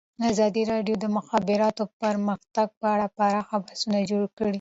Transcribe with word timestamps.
ازادي 0.31 0.63
راډیو 0.73 0.95
د 0.99 1.01
د 1.03 1.05
مخابراتو 1.17 1.83
پرمختګ 2.01 2.67
په 2.79 2.85
اړه 2.93 3.05
پراخ 3.17 3.47
بحثونه 3.63 3.99
جوړ 4.09 4.23
کړي. 4.37 4.49